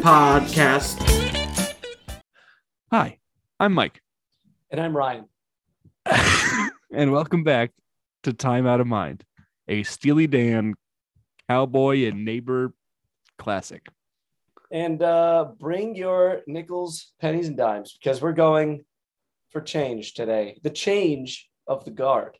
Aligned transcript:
podcast. 0.00 0.98
Hi, 2.90 3.18
I'm 3.58 3.74
Mike, 3.74 4.00
And 4.70 4.80
I'm 4.80 4.96
Ryan. 4.96 5.26
and 6.92 7.12
welcome 7.12 7.44
back 7.44 7.72
to 8.22 8.32
Time 8.32 8.66
Out 8.66 8.80
of 8.80 8.86
Mind, 8.86 9.24
a 9.68 9.82
Steely 9.82 10.26
Dan 10.26 10.74
cowboy 11.48 12.06
and 12.06 12.24
neighbor 12.24 12.72
classic. 13.38 13.88
And 14.72 15.02
uh, 15.02 15.48
bring 15.58 15.94
your 15.94 16.40
nickels, 16.46 17.12
pennies, 17.20 17.48
and 17.48 17.56
dimes 17.56 17.98
because 18.00 18.22
we're 18.22 18.32
going 18.32 18.84
for 19.50 19.60
change 19.60 20.14
today. 20.14 20.58
The 20.62 20.70
change 20.70 21.48
of 21.66 21.84
the 21.84 21.90
guard. 21.90 22.38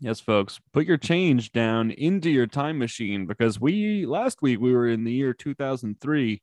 Yes, 0.00 0.20
folks, 0.20 0.60
put 0.72 0.84
your 0.84 0.98
change 0.98 1.52
down 1.52 1.92
into 1.92 2.28
your 2.28 2.46
time 2.46 2.78
machine 2.78 3.24
because 3.24 3.58
we 3.58 4.04
last 4.04 4.42
week 4.42 4.60
we 4.60 4.74
were 4.74 4.88
in 4.88 5.04
the 5.04 5.12
year 5.12 5.32
2003. 5.32 6.42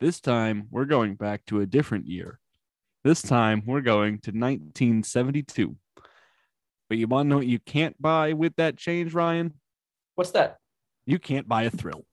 This 0.00 0.20
time 0.20 0.68
we're 0.70 0.84
going 0.84 1.14
back 1.14 1.44
to 1.46 1.60
a 1.60 1.66
different 1.66 2.06
year. 2.06 2.38
This 3.02 3.20
time 3.20 3.62
we're 3.66 3.80
going 3.80 4.18
to 4.20 4.30
1972. 4.30 5.76
But 6.88 6.98
you 6.98 7.06
want 7.08 7.26
to 7.26 7.30
know 7.30 7.36
what 7.38 7.46
you 7.46 7.58
can't 7.58 8.00
buy 8.00 8.32
with 8.32 8.54
that 8.56 8.76
change, 8.76 9.12
Ryan? 9.12 9.54
What's 10.14 10.30
that? 10.32 10.58
You 11.04 11.18
can't 11.18 11.48
buy 11.48 11.64
a 11.64 11.70
thrill. 11.70 12.04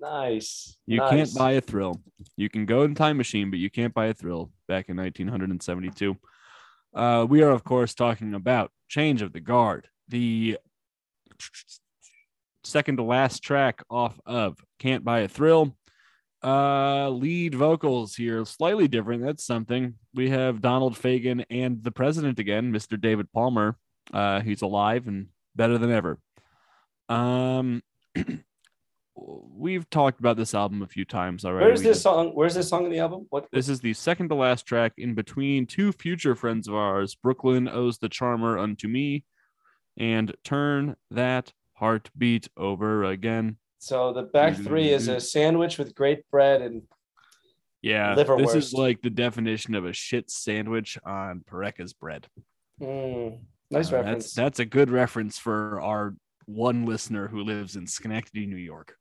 Nice. 0.00 0.76
You 0.86 0.98
nice. 0.98 1.10
can't 1.10 1.34
buy 1.34 1.52
a 1.52 1.60
thrill. 1.60 2.00
You 2.36 2.48
can 2.48 2.66
go 2.66 2.82
in 2.82 2.94
time 2.94 3.16
machine, 3.16 3.50
but 3.50 3.58
you 3.58 3.70
can't 3.70 3.94
buy 3.94 4.06
a 4.06 4.14
thrill 4.14 4.50
back 4.68 4.88
in 4.88 4.96
1972. 4.96 6.16
Uh, 6.94 7.26
we 7.28 7.42
are, 7.42 7.50
of 7.50 7.62
course, 7.62 7.94
talking 7.94 8.34
about 8.34 8.70
Change 8.88 9.22
of 9.22 9.32
the 9.32 9.40
Guard, 9.40 9.88
the 10.08 10.58
second 12.64 12.96
to 12.96 13.02
last 13.02 13.42
track 13.42 13.82
off 13.90 14.18
of 14.24 14.58
Can't 14.78 15.04
Buy 15.04 15.20
a 15.20 15.28
Thrill. 15.28 15.76
Uh, 16.46 17.08
lead 17.10 17.56
vocals 17.56 18.14
here, 18.14 18.44
slightly 18.44 18.86
different. 18.86 19.20
That's 19.24 19.44
something. 19.44 19.94
We 20.14 20.30
have 20.30 20.60
Donald 20.60 20.94
Fagen 20.94 21.44
and 21.50 21.82
the 21.82 21.90
president 21.90 22.38
again, 22.38 22.72
Mr. 22.72 23.00
David 23.00 23.32
Palmer. 23.32 23.76
Uh, 24.14 24.40
he's 24.42 24.62
alive 24.62 25.08
and 25.08 25.26
better 25.56 25.76
than 25.76 25.90
ever. 25.90 26.20
Um, 27.08 27.82
we've 29.16 29.90
talked 29.90 30.20
about 30.20 30.36
this 30.36 30.54
album 30.54 30.82
a 30.82 30.86
few 30.86 31.04
times 31.04 31.44
already. 31.44 31.66
Where's 31.66 31.80
We 31.80 31.86
this 31.88 31.96
did- 31.98 32.02
song? 32.02 32.30
Where's 32.34 32.54
this 32.54 32.68
song 32.68 32.84
in 32.84 32.92
the 32.92 33.00
album? 33.00 33.26
What? 33.30 33.48
this 33.50 33.68
is 33.68 33.80
the 33.80 33.94
second 33.94 34.28
to 34.28 34.36
last 34.36 34.66
track 34.66 34.92
in 34.98 35.14
between 35.14 35.66
two 35.66 35.90
future 35.90 36.36
friends 36.36 36.68
of 36.68 36.74
ours. 36.74 37.16
Brooklyn 37.16 37.68
owes 37.68 37.98
the 37.98 38.08
charmer 38.08 38.56
unto 38.56 38.86
me, 38.86 39.24
and 39.96 40.32
turn 40.44 40.94
that 41.10 41.52
heartbeat 41.74 42.48
over 42.56 43.02
again. 43.02 43.56
So 43.78 44.12
the 44.12 44.22
back 44.22 44.56
three 44.56 44.90
is 44.90 45.08
a 45.08 45.20
sandwich 45.20 45.78
with 45.78 45.94
great 45.94 46.28
bread 46.30 46.62
and 46.62 46.82
Yeah, 47.82 48.14
this 48.14 48.54
is 48.54 48.72
like 48.72 49.02
the 49.02 49.10
definition 49.10 49.74
of 49.74 49.84
a 49.84 49.92
shit 49.92 50.30
sandwich 50.30 50.98
on 51.04 51.44
Perreca's 51.46 51.92
bread. 51.92 52.26
mm, 52.80 53.38
nice 53.70 53.92
Uh, 53.92 53.96
reference. 53.96 54.24
That's 54.24 54.34
that's 54.34 54.58
a 54.60 54.64
good 54.64 54.90
reference 54.90 55.38
for 55.38 55.80
our 55.80 56.14
one 56.46 56.86
listener 56.86 57.28
who 57.28 57.42
lives 57.42 57.76
in 57.76 57.86
Schenectady, 57.86 58.46
New 58.46 58.56
York. 58.56 58.96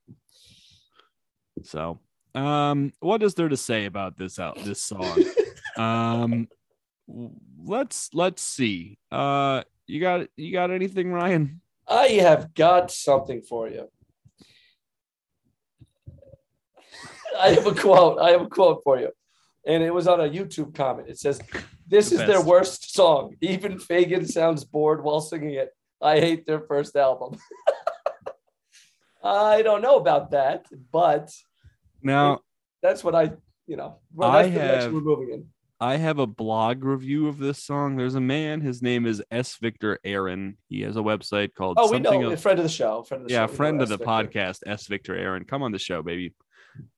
So, 1.63 1.99
um, 2.33 2.91
what 2.99 3.23
is 3.23 3.33
there 3.35 3.49
to 3.49 3.57
say 3.57 3.85
about 3.85 4.17
this 4.17 4.39
out 4.39 4.57
this 4.63 4.81
song? 4.81 5.23
um, 5.77 6.47
let's 7.63 8.09
let's 8.13 8.41
see. 8.41 8.97
Uh, 9.11 9.63
you 9.87 10.01
got 10.01 10.27
you 10.35 10.51
got 10.51 10.71
anything, 10.71 11.11
Ryan? 11.11 11.61
I 11.87 12.07
have 12.19 12.53
got 12.53 12.91
something 12.91 13.41
for 13.41 13.69
you. 13.69 13.89
I 17.37 17.49
have 17.49 17.67
a 17.67 17.73
quote. 17.75 18.19
I 18.19 18.31
have 18.31 18.41
a 18.41 18.47
quote 18.47 18.81
for 18.83 18.99
you. 18.99 19.09
And 19.67 19.83
it 19.83 19.93
was 19.93 20.07
on 20.07 20.19
a 20.21 20.29
YouTube 20.29 20.75
comment. 20.75 21.09
It 21.09 21.17
says, 21.19 21.41
This 21.87 22.09
The 22.11 22.21
is 22.21 22.27
their 22.27 22.41
worst 22.41 22.93
song. 22.93 23.35
Even 23.41 23.77
Fagen 23.79 24.27
sounds 24.27 24.63
bored 24.63 25.03
while 25.03 25.21
singing 25.21 25.55
it. 25.55 25.69
I 26.01 26.19
hate 26.19 26.45
their 26.45 26.59
first 26.61 26.95
album. 26.95 27.37
I 29.23 29.61
don't 29.63 29.81
know 29.81 29.95
about 29.95 30.31
that, 30.31 30.65
but 30.91 31.31
Now, 32.03 32.41
that's 32.83 33.03
what 33.03 33.15
I, 33.15 33.31
you 33.65 33.75
know, 33.75 33.97
well, 34.13 34.29
I 34.29 34.43
that's 34.43 34.53
the 34.53 34.59
direction 34.59 34.81
have- 34.83 34.93
we're 34.93 35.01
moving 35.01 35.33
in. 35.33 35.47
I 35.81 35.97
have 35.97 36.19
a 36.19 36.25
blog 36.27 36.85
review 36.85 37.27
of 37.27 37.37
this 37.37 37.61
song. 37.61 37.97
There's 37.97 38.15
a 38.15 38.21
man. 38.21 38.61
His 38.61 38.81
name 38.81 39.05
is 39.05 39.21
S. 39.29 39.57
Victor 39.57 39.99
Aaron. 40.05 40.57
He 40.69 40.81
has 40.83 40.95
a 40.95 41.01
website 41.01 41.53
called 41.53 41.75
Oh, 41.77 41.91
we 41.91 41.99
know. 41.99 42.27
of- 42.27 42.31
A 42.31 42.37
friend 42.37 42.57
of 42.59 42.63
the 42.63 42.69
show. 42.69 43.03
Friend 43.03 43.23
of 43.23 43.27
the 43.27 43.33
yeah, 43.33 43.45
show. 43.45 43.53
Friend 43.53 43.81
of 43.81 43.89
the 43.89 43.97
podcast, 43.99 44.59
S. 44.65 44.87
Victor 44.87 45.17
Aaron. 45.17 45.43
Come 45.43 45.63
on 45.63 45.73
the 45.73 45.77
show, 45.79 46.01
baby. 46.01 46.33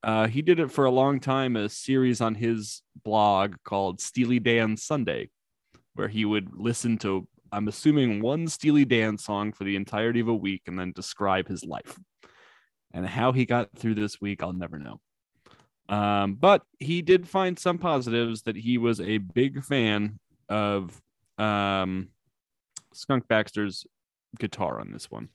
Uh, 0.02 0.26
he 0.26 0.42
did 0.42 0.60
it 0.60 0.70
for 0.70 0.84
a 0.84 0.90
long 0.90 1.20
time, 1.20 1.56
a 1.56 1.68
series 1.68 2.20
on 2.20 2.34
his 2.34 2.82
blog 3.04 3.56
called 3.64 4.00
Steely 4.00 4.38
Dan 4.38 4.76
Sunday, 4.76 5.30
where 5.94 6.08
he 6.08 6.24
would 6.24 6.50
listen 6.54 6.98
to, 6.98 7.26
I'm 7.52 7.68
assuming, 7.68 8.20
one 8.22 8.48
Steely 8.48 8.84
Dan 8.84 9.18
song 9.18 9.52
for 9.52 9.64
the 9.64 9.76
entirety 9.76 10.20
of 10.20 10.28
a 10.28 10.34
week 10.34 10.62
and 10.66 10.78
then 10.78 10.92
describe 10.92 11.48
his 11.48 11.64
life. 11.64 11.98
And 12.92 13.06
how 13.06 13.32
he 13.32 13.44
got 13.44 13.68
through 13.76 13.94
this 13.94 14.20
week, 14.20 14.42
I'll 14.42 14.52
never 14.52 14.78
know. 14.78 15.00
Um, 15.88 16.34
but 16.34 16.62
he 16.78 17.02
did 17.02 17.28
find 17.28 17.58
some 17.58 17.78
positives 17.78 18.42
that 18.42 18.56
he 18.56 18.78
was 18.78 19.00
a 19.00 19.18
big 19.18 19.64
fan 19.64 20.18
of 20.48 21.00
um, 21.38 22.08
Skunk 22.92 23.26
Baxter's 23.28 23.86
guitar 24.38 24.80
on 24.80 24.90
this 24.92 25.10
one. 25.10 25.28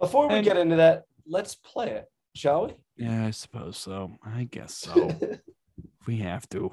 Before 0.00 0.28
we 0.28 0.34
And- 0.34 0.44
get 0.44 0.56
into 0.56 0.76
that, 0.76 1.04
let's 1.26 1.54
play 1.56 1.90
it, 1.90 2.06
shall 2.36 2.66
we? 2.66 2.74
Yeah, 2.96 3.26
I 3.26 3.30
suppose 3.30 3.76
so. 3.76 4.12
I 4.24 4.44
guess 4.44 4.74
so. 4.74 5.10
we 6.06 6.18
have 6.18 6.48
to. 6.50 6.70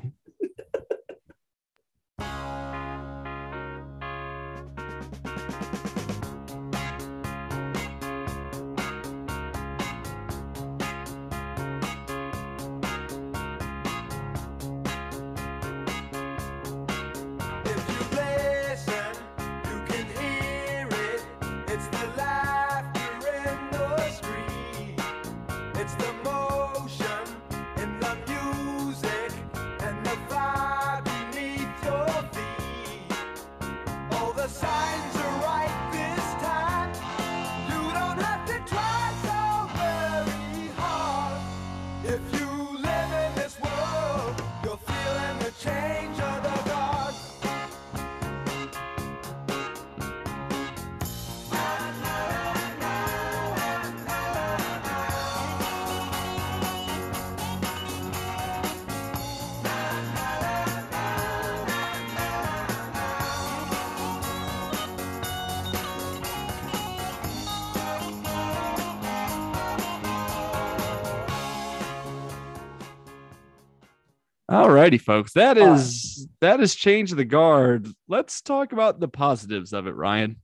All 74.53 74.70
righty, 74.70 74.97
folks. 74.97 75.34
That 75.34 75.58
is 75.58 76.28
that 76.41 76.59
is 76.59 76.76
change 76.76 77.11
the 77.11 77.26
guard. 77.26 77.88
Let's 78.08 78.41
talk 78.41 78.72
about 78.72 79.00
the 79.00 79.08
positives 79.08 79.73
of 79.73 79.88
it, 79.88 79.96
Ryan. 79.96 80.38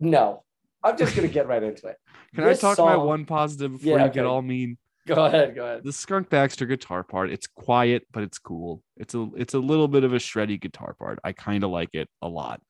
No, 0.00 0.42
I'm 0.82 0.96
just 0.98 1.14
gonna 1.14 1.28
get 1.28 1.46
right 1.46 1.62
into 1.62 1.86
it. 1.88 1.96
Can 2.34 2.44
This 2.44 2.58
I 2.58 2.68
talk 2.68 2.78
about 2.78 2.96
song- 2.98 3.06
one 3.06 3.24
positive 3.24 3.72
before 3.72 3.98
Yeah, 3.98 4.06
you 4.06 4.10
get 4.10 4.26
all 4.26 4.42
mean? 4.42 4.78
Go 5.06 5.24
ahead. 5.24 5.54
Go 5.54 5.64
ahead. 5.64 5.84
The 5.84 5.92
Skunk 5.92 6.28
Baxter 6.28 6.66
guitar 6.66 7.04
part. 7.04 7.30
It's 7.30 7.46
quiet, 7.46 8.06
but 8.12 8.24
it's 8.24 8.38
cool. 8.38 8.82
It's 8.96 9.14
a 9.14 9.28
it's 9.36 9.54
a 9.54 9.58
little 9.60 9.86
bit 9.88 10.02
of 10.04 10.12
a 10.12 10.16
shreddy 10.18 10.60
guitar 10.60 10.94
part. 10.98 11.20
I 11.22 11.32
kind 11.32 11.62
of 11.62 11.70
like 11.70 11.90
it 11.94 12.08
a 12.20 12.28
lot. 12.28 12.60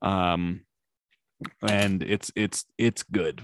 Um, 0.00 0.60
and 1.68 2.02
it's 2.04 2.30
it's 2.36 2.64
it's 2.78 3.02
good. 3.02 3.42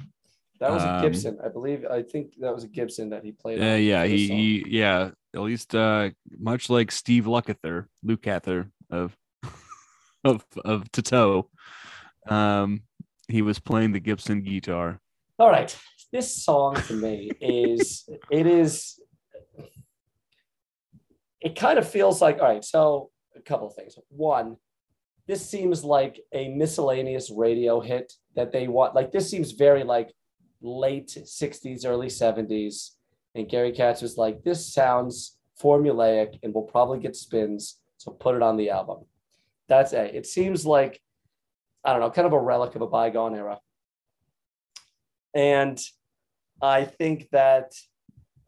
That 0.63 0.71
was 0.71 0.85
a 0.85 0.95
Um, 0.95 1.03
Gibson, 1.03 1.39
I 1.45 1.49
believe. 1.49 1.85
I 1.87 2.03
think 2.03 2.35
that 2.39 2.55
was 2.55 2.63
a 2.63 2.69
Gibson 2.69 3.11
that 3.11 3.25
he 3.25 3.33
played. 3.33 3.61
Uh, 3.61 3.75
yeah, 3.75 4.05
he, 4.05 4.29
he 4.29 4.65
yeah, 4.69 5.11
at 5.35 5.41
least 5.41 5.75
uh 5.75 6.11
much 6.39 6.71
like 6.71 6.93
Steve 6.93 7.25
Lukather, 7.25 7.87
Lukather 8.07 8.71
of 8.89 9.17
of 10.25 10.45
of 10.65 10.89
Toto. 10.93 11.51
Um 12.29 12.83
he 13.27 13.43
was 13.43 13.59
playing 13.59 13.91
the 13.91 13.99
Gibson 13.99 14.43
guitar. 14.43 15.01
All 15.37 15.51
right. 15.51 15.77
This 16.13 16.45
song 16.45 16.77
to 16.87 16.93
me 16.95 17.33
is 17.41 18.09
it 18.31 18.47
is 18.47 19.01
it 21.41 21.57
kind 21.57 21.77
of 21.77 21.89
feels 21.89 22.23
like 22.23 22.39
all 22.39 22.47
right. 22.47 22.65
So 22.65 23.11
a 23.35 23.41
couple 23.41 23.67
of 23.67 23.75
things. 23.75 23.97
One, 24.11 24.59
this 25.27 25.45
seems 25.45 25.83
like 25.83 26.21
a 26.33 26.51
miscellaneous 26.51 27.33
radio 27.33 27.81
hit 27.81 28.13
that 28.37 28.53
they 28.53 28.69
want. 28.69 28.95
Like 28.95 29.11
this 29.11 29.29
seems 29.29 29.51
very 29.51 29.83
like 29.83 30.13
late 30.63 31.09
'60s, 31.09 31.85
early 31.85 32.09
'70s, 32.09 32.93
and 33.35 33.49
Gary 33.49 33.73
Katz 33.73 34.01
was 34.03 34.17
like, 34.17 34.43
"This 34.43 34.73
sounds 34.73 35.39
formulaic 35.63 36.39
and 36.43 36.55
will 36.55 36.63
probably 36.63 36.99
get 36.99 37.17
spins, 37.17 37.79
so 37.99 38.13
put 38.13 38.35
it 38.35 38.43
on 38.43 38.57
the 38.57 38.71
album." 38.71 39.05
That's 39.69 39.93
a. 39.93 40.17
It 40.17 40.27
seems 40.27 40.65
like 40.65 41.01
I 41.85 41.93
don't 41.93 42.01
know, 42.01 42.11
kind 42.11 42.27
of 42.27 42.33
a 42.33 42.41
relic 42.41 42.75
of 42.75 42.83
a 42.83 42.87
bygone 42.87 43.35
era. 43.35 43.59
And 45.35 45.81
I 46.61 46.85
think 46.85 47.29
that, 47.33 47.73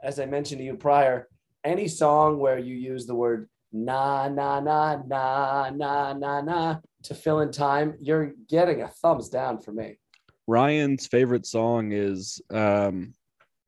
as 0.02 0.20
I 0.20 0.26
mentioned 0.26 0.58
to 0.58 0.64
you 0.64 0.76
prior, 0.76 1.28
any 1.64 1.88
song 1.88 2.38
where 2.38 2.58
you 2.58 2.75
use 2.75 3.06
the 3.06 3.14
word 3.14 3.49
na 3.72 4.28
na 4.28 4.60
na 4.60 4.99
na 5.05 5.70
na 5.70 6.12
na 6.12 6.40
na 6.43 6.76
to 7.02 7.14
fill 7.14 7.40
in 7.40 7.50
time, 7.50 7.94
you're 8.00 8.32
getting 8.49 8.82
a 8.82 8.88
thumbs 8.88 9.28
down 9.28 9.58
for 9.58 9.72
me. 9.72 9.99
Ryan's 10.46 11.06
favorite 11.06 11.46
song 11.46 11.93
is 11.93 12.41
um, 12.50 13.14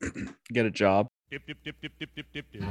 "Get 0.53 0.65
a 0.65 0.71
Job." 0.71 1.07
Dip, 1.31 1.45
dip, 1.45 1.57
dip, 1.63 1.75
dip, 1.81 1.91
dip, 1.99 2.09
dip, 2.15 2.25
dip, 2.33 2.45
dip. 2.53 2.63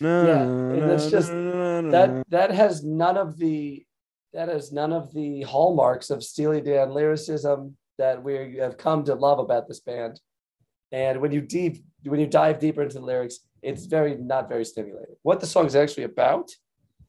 Yeah, 0.00 0.42
and 0.42 0.90
it's 0.90 1.10
just- 1.10 1.30
That 1.30 2.24
that 2.28 2.50
has 2.50 2.84
none 2.84 3.16
of 3.16 3.38
the 3.38 3.84
that 4.32 4.48
has 4.48 4.72
none 4.72 4.92
of 4.92 5.12
the 5.14 5.42
hallmarks 5.42 6.10
of 6.10 6.24
Steely 6.24 6.60
Dan 6.60 6.90
lyricism 6.90 7.76
that 7.98 8.22
we 8.22 8.56
have 8.56 8.76
come 8.76 9.04
to 9.04 9.14
love 9.14 9.38
about 9.38 9.68
this 9.68 9.80
band. 9.80 10.20
And 10.92 11.20
when 11.20 11.32
you 11.32 11.40
deep 11.40 11.84
when 12.04 12.20
you 12.20 12.26
dive 12.26 12.58
deeper 12.58 12.82
into 12.82 12.98
the 12.98 13.04
lyrics, 13.04 13.40
it's 13.62 13.86
very 13.86 14.16
not 14.16 14.48
very 14.48 14.64
stimulating. 14.64 15.16
What 15.22 15.40
the 15.40 15.46
song 15.46 15.66
is 15.66 15.74
actually 15.74 16.04
about, 16.04 16.50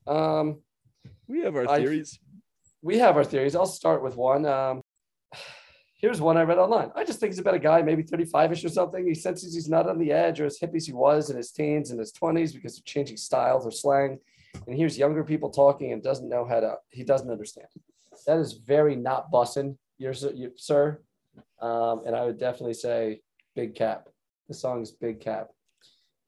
um, 0.08 0.62
we 1.28 1.42
have 1.42 1.56
our 1.56 1.70
I- 1.70 1.80
theories. 1.80 2.20
we 2.82 2.98
have 3.00 3.18
our 3.18 3.24
theories. 3.24 3.56
I'll 3.56 3.66
start 3.66 4.02
with 4.04 4.16
one. 4.16 4.46
Um, 4.46 4.82
here's 5.98 6.22
one 6.22 6.38
I 6.38 6.44
read 6.44 6.58
online. 6.58 6.92
I 6.96 7.04
just 7.04 7.20
think 7.20 7.32
it's 7.32 7.40
about 7.40 7.56
a 7.56 7.60
guy, 7.60 7.82
maybe 7.82 8.04
35ish 8.04 8.64
or 8.64 8.70
something. 8.70 9.06
He 9.08 9.16
senses 9.16 9.54
he's 9.54 9.70
not 9.70 9.90
on 9.90 9.98
the 9.98 10.12
edge 10.12 10.40
or 10.40 10.46
as 10.46 10.60
hip 10.60 10.74
as 10.76 10.86
he 10.86 10.94
was 10.94 11.30
in 11.30 11.38
his 11.38 11.52
teens 11.52 11.92
and 11.92 12.00
his 12.00 12.14
20s 12.14 12.54
because 12.54 12.78
of 12.78 12.86
changing 12.86 13.18
styles 13.18 13.66
or 13.66 13.72
slang. 13.72 14.20
And 14.54 14.76
he 14.76 14.78
hears 14.78 14.98
younger 14.98 15.24
people 15.24 15.50
talking 15.50 15.92
and 15.92 16.02
doesn't 16.02 16.30
know 16.30 16.46
how 16.46 16.60
to, 16.60 16.76
he 16.90 17.04
doesn't 17.04 17.30
understand. 17.30 17.68
That 18.28 18.38
is 18.40 18.54
very 18.54 18.96
not 18.96 19.32
bussin', 19.32 19.78
your, 19.98 20.14
you, 20.14 20.52
sir. 20.56 21.00
Um, 21.62 22.04
and 22.06 22.16
I 22.16 22.26
would 22.26 22.40
definitely 22.40 22.74
say 22.74 23.22
Big 23.56 23.76
Cap. 23.76 24.08
The 24.48 24.54
song 24.54 24.82
is 24.82 24.92
Big 24.92 25.20
Cap. 25.22 25.50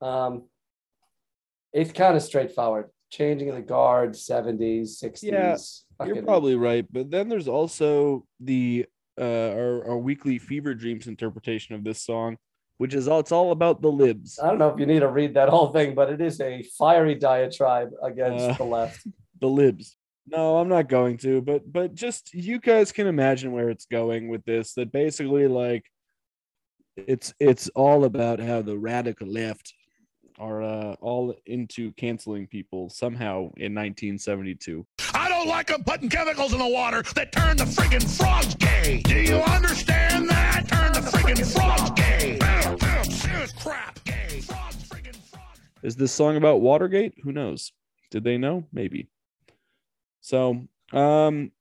Um, 0.00 0.44
it's 1.72 1.92
kind 1.92 2.16
of 2.16 2.22
straightforward. 2.22 2.86
Changing 3.10 3.48
of 3.48 3.54
the 3.56 3.62
guard, 3.62 4.12
70s, 4.12 5.02
60s. 5.02 5.22
Yeah, 5.22 5.56
You're 6.06 6.22
probably 6.22 6.56
right, 6.56 6.86
but 6.90 7.10
then 7.10 7.28
there's 7.28 7.48
also 7.48 8.24
the 8.40 8.86
uh 9.20 9.50
our, 9.50 9.88
our 9.90 9.98
weekly 9.98 10.38
fever 10.38 10.72
dreams 10.74 11.06
interpretation 11.08 11.74
of 11.74 11.82
this 11.84 12.00
song, 12.02 12.36
which 12.76 12.94
is 12.94 13.08
all 13.08 13.18
it's 13.20 13.32
all 13.32 13.50
about 13.52 13.82
the 13.82 13.90
libs. 13.90 14.38
I 14.38 14.48
don't 14.48 14.58
know 14.58 14.68
if 14.68 14.78
you 14.78 14.86
need 14.86 15.00
to 15.00 15.08
read 15.08 15.34
that 15.34 15.48
whole 15.48 15.72
thing, 15.72 15.94
but 15.94 16.10
it 16.10 16.20
is 16.20 16.40
a 16.40 16.62
fiery 16.78 17.14
diatribe 17.16 17.90
against 18.02 18.44
Uh, 18.44 18.52
the 18.54 18.64
left. 18.64 19.06
the 19.40 19.48
libs. 19.48 19.96
No, 20.30 20.58
I'm 20.58 20.68
not 20.68 20.88
going 20.88 21.16
to, 21.18 21.40
but 21.40 21.70
but 21.72 21.94
just 21.94 22.34
you 22.34 22.58
guys 22.58 22.92
can 22.92 23.06
imagine 23.06 23.52
where 23.52 23.70
it's 23.70 23.86
going 23.86 24.28
with 24.28 24.44
this. 24.44 24.74
That 24.74 24.92
basically 24.92 25.46
like 25.46 25.84
it's 26.96 27.32
it's 27.40 27.68
all 27.74 28.04
about 28.04 28.40
how 28.40 28.60
the 28.60 28.76
radical 28.76 29.26
left 29.26 29.72
are 30.38 30.62
uh, 30.62 30.94
all 31.00 31.34
into 31.46 31.92
canceling 31.92 32.46
people 32.46 32.90
somehow 32.90 33.38
in 33.56 33.74
1972. 33.74 34.86
I 35.14 35.28
don't 35.28 35.48
like 35.48 35.68
them 35.68 35.82
putting 35.82 36.08
chemicals 36.08 36.52
in 36.52 36.58
the 36.58 36.68
water 36.68 37.02
that 37.14 37.32
turn 37.32 37.56
the 37.56 37.64
friggin' 37.64 38.08
frogs 38.16 38.54
gay. 38.56 39.00
Do 39.04 39.18
you 39.18 39.36
understand 39.36 40.28
that? 40.28 40.68
Turn 40.68 40.92
the 40.92 41.10
friggin' 41.10 41.52
frogs 41.52 41.90
gay. 41.92 42.38
Serious 43.10 43.52
crap. 43.52 44.02
Gay. 44.04 44.40
Frogs, 44.42 44.76
friggin' 44.88 45.16
frogs. 45.16 45.60
Is 45.82 45.96
this 45.96 46.12
song 46.12 46.36
about 46.36 46.60
Watergate? 46.60 47.14
Who 47.24 47.32
knows? 47.32 47.72
Did 48.10 48.24
they 48.24 48.38
know? 48.38 48.64
Maybe. 48.72 49.08
So, 50.28 50.68
um, 50.92 51.52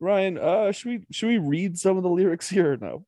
Ryan, 0.00 0.36
uh, 0.36 0.72
should 0.72 0.88
we 0.88 1.06
should 1.12 1.28
we 1.28 1.38
read 1.38 1.78
some 1.78 1.96
of 1.96 2.02
the 2.02 2.08
lyrics 2.08 2.48
here 2.48 2.72
or 2.72 2.76
no? 2.76 3.06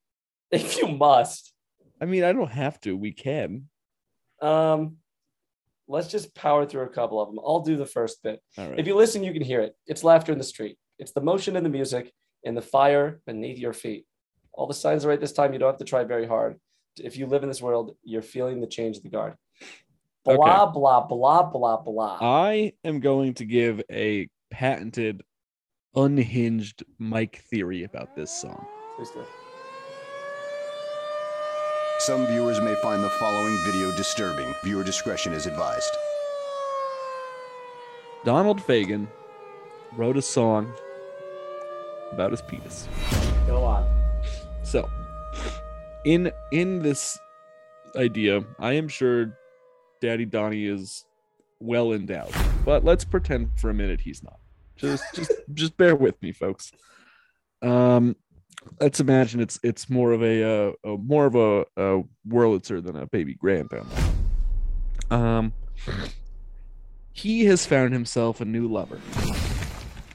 If 0.52 0.78
you 0.78 0.86
must, 0.86 1.52
I 2.00 2.04
mean, 2.04 2.22
I 2.22 2.32
don't 2.32 2.52
have 2.52 2.78
to. 2.82 2.96
We 2.96 3.10
can. 3.10 3.68
um, 4.40 4.98
let's 5.88 6.06
just 6.06 6.32
power 6.36 6.64
through 6.64 6.82
a 6.82 6.88
couple 6.88 7.20
of 7.20 7.28
them. 7.28 7.40
I'll 7.44 7.58
do 7.58 7.76
the 7.76 7.86
first 7.86 8.22
bit. 8.22 8.40
Right. 8.56 8.78
If 8.78 8.86
you 8.86 8.94
listen, 8.94 9.24
you 9.24 9.32
can 9.32 9.42
hear 9.42 9.62
it. 9.62 9.74
It's 9.88 10.04
laughter 10.04 10.30
in 10.30 10.38
the 10.38 10.44
street. 10.44 10.78
It's 11.00 11.10
the 11.10 11.20
motion 11.20 11.56
in 11.56 11.64
the 11.64 11.68
music 11.68 12.12
and 12.44 12.56
the 12.56 12.62
fire 12.62 13.20
beneath 13.26 13.58
your 13.58 13.72
feet. 13.72 14.06
All 14.52 14.68
the 14.68 14.74
signs 14.74 15.04
are 15.04 15.08
right 15.08 15.20
this 15.20 15.32
time. 15.32 15.52
You 15.52 15.58
don't 15.58 15.72
have 15.72 15.78
to 15.78 15.84
try 15.84 16.04
very 16.04 16.28
hard. 16.28 16.60
If 17.00 17.16
you 17.16 17.26
live 17.26 17.42
in 17.42 17.48
this 17.48 17.60
world, 17.60 17.96
you're 18.04 18.22
feeling 18.22 18.60
the 18.60 18.68
change 18.68 18.96
of 18.98 19.02
the 19.02 19.08
guard. 19.08 19.34
Okay. 20.24 20.36
Blah, 20.36 20.66
blah, 20.66 21.00
blah, 21.04 21.42
blah, 21.42 21.78
blah. 21.78 22.18
I 22.22 22.74
am 22.84 23.00
going 23.00 23.34
to 23.34 23.44
give 23.44 23.82
a 23.90 24.28
patented, 24.54 25.24
unhinged 25.96 26.84
Mike 26.98 27.42
theory 27.50 27.82
about 27.82 28.14
this 28.14 28.30
song. 28.30 28.64
Some 31.98 32.24
viewers 32.28 32.60
may 32.60 32.76
find 32.76 33.02
the 33.02 33.10
following 33.10 33.56
video 33.64 33.90
disturbing. 33.96 34.54
Viewer 34.62 34.84
discretion 34.84 35.32
is 35.32 35.46
advised. 35.46 35.90
Donald 38.24 38.60
Fagen 38.60 39.08
wrote 39.96 40.16
a 40.16 40.22
song 40.22 40.72
about 42.12 42.30
his 42.30 42.40
penis. 42.42 42.88
Go 43.48 43.64
on. 43.64 43.84
So, 44.62 44.88
in 46.04 46.30
in 46.52 46.80
this 46.80 47.18
idea, 47.96 48.44
I 48.60 48.74
am 48.74 48.86
sure 48.86 49.36
Daddy 50.00 50.26
Donnie 50.26 50.66
is 50.66 51.04
well 51.58 51.92
endowed, 51.92 52.32
but 52.64 52.84
let's 52.84 53.04
pretend 53.04 53.50
for 53.56 53.68
a 53.68 53.74
minute 53.74 54.02
he's 54.02 54.22
not. 54.22 54.38
Just 54.76 55.04
just 55.14 55.32
just 55.52 55.76
bear 55.76 55.94
with 55.94 56.20
me, 56.22 56.32
folks. 56.32 56.72
Um, 57.62 58.16
let's 58.80 59.00
imagine 59.00 59.40
it's 59.40 59.58
it's 59.62 59.88
more 59.88 60.12
of 60.12 60.22
a, 60.22 60.42
uh, 60.42 60.72
a 60.84 60.96
more 60.96 61.26
of 61.26 61.34
a, 61.34 61.60
a 61.76 62.02
Wurlitzer 62.28 62.84
than 62.84 62.96
a 62.96 63.06
baby 63.06 63.34
grandpa. 63.34 63.82
Um, 65.10 65.52
he 67.12 67.44
has 67.44 67.64
found 67.66 67.92
himself 67.92 68.40
a 68.40 68.44
new 68.44 68.68
lover, 68.68 69.00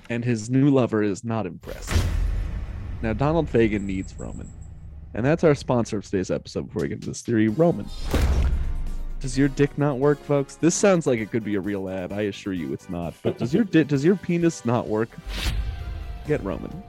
and 0.10 0.25
his 0.25 0.50
new 0.50 0.70
lover 0.70 1.01
is 1.01 1.24
not 1.24 1.46
impressed. 1.46 1.94
Now, 3.01 3.13
Donald 3.13 3.48
Fagen 3.50 3.84
needs 3.84 4.13
Roman. 4.20 4.51
And 5.13 5.25
that's 5.25 5.44
our 5.44 5.56
sponsor 5.56 5.98
of 5.98 6.06
today's 6.06 6.30
episode 6.30 6.68
before 6.68 6.84
we 6.84 6.89
get 6.89 6.96
into 6.96 7.08
this 7.08 7.22
theory 7.22 7.48
Roman. 7.48 7.88
Does 9.20 9.38
your 9.38 9.50
dick 9.50 9.78
not 9.78 9.98
work, 9.98 10.18
folks? 10.24 10.56
This 10.56 10.76
sounds 10.76 11.06
like 11.06 11.20
it 11.20 11.30
could 11.30 11.44
be 11.44 11.56
a 11.56 11.60
real 11.60 11.90
ad. 11.90 12.14
I 12.14 12.22
assure 12.22 12.54
you 12.54 12.72
it's 12.72 12.90
not. 12.90 13.14
But 13.22 13.38
does 13.38 13.54
your 13.54 13.66
di- 13.66 13.84
does 13.84 14.06
your 14.06 14.16
penis 14.16 14.66
not 14.66 14.88
work? 14.88 15.10
Get 16.26 16.42
Roman. 16.44 16.84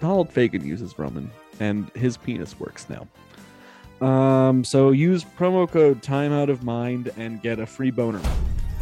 Donald 0.00 0.32
Fagen 0.32 0.64
uses 0.64 0.98
Roman, 0.98 1.30
and 1.60 1.88
his 1.90 2.16
penis 2.16 2.58
works 2.58 2.86
now. 2.88 3.06
Um, 4.04 4.64
so 4.64 4.90
use 4.90 5.24
promo 5.24 5.70
code 5.70 6.02
time 6.02 6.32
out 6.32 6.50
of 6.50 6.64
mind 6.64 7.12
and 7.16 7.40
get 7.40 7.60
a 7.60 7.66
free 7.66 7.90
boner. 7.90 8.20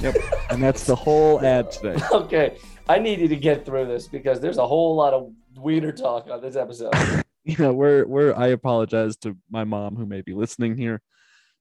Yep. 0.00 0.14
and 0.50 0.62
that's 0.62 0.84
the 0.84 0.94
whole 0.94 1.44
ad 1.44 1.72
today. 1.72 2.00
Okay. 2.12 2.56
I 2.88 2.98
need 2.98 3.18
you 3.18 3.28
to 3.28 3.36
get 3.36 3.66
through 3.66 3.86
this 3.86 4.08
because 4.08 4.40
there's 4.40 4.56
a 4.56 4.66
whole 4.66 4.94
lot 4.94 5.12
of 5.12 5.30
wiener 5.56 5.92
talk 5.92 6.30
on 6.30 6.40
this 6.40 6.56
episode. 6.56 6.94
you 7.44 7.56
know, 7.58 7.74
we're 7.74 8.06
we're 8.06 8.32
I 8.34 8.46
apologize 8.48 9.16
to 9.18 9.36
my 9.50 9.64
mom 9.64 9.96
who 9.96 10.06
may 10.06 10.22
be 10.22 10.32
listening 10.32 10.76
here. 10.78 11.02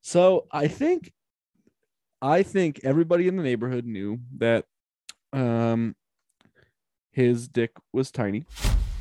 So 0.02 0.46
I 0.52 0.68
think 0.70 1.12
I 2.22 2.44
think 2.44 2.80
everybody 2.84 3.28
in 3.28 3.38
the 3.38 3.44
neighborhood 3.44 3.86
knew 3.86 4.20
that 4.38 4.66
um 5.34 5.96
his 7.12 7.48
dick 7.48 7.72
was 7.92 8.12
tiny, 8.12 8.46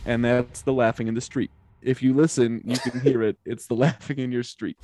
and 0.04 0.24
that's 0.24 0.62
the 0.62 0.72
laughing 0.72 1.06
in 1.06 1.14
the 1.14 1.20
street. 1.20 1.50
If 1.82 2.02
you 2.02 2.14
listen, 2.14 2.62
you 2.64 2.78
can 2.78 3.00
hear 3.00 3.22
it. 3.22 3.36
It's 3.44 3.66
the 3.66 3.74
laughing 3.86 4.18
in 4.18 4.32
your 4.32 4.42
street. 4.42 4.78